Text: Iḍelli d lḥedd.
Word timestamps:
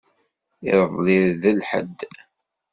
Iḍelli 0.75 1.19
d 1.41 1.43
lḥedd. 1.59 1.99